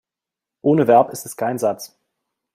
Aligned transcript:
Ohne 0.63 0.87
Verb 0.87 1.11
ist 1.11 1.27
es 1.27 1.37
kein 1.37 1.59
Satz. 1.59 1.95